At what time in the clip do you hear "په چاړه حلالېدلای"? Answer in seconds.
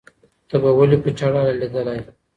1.03-1.99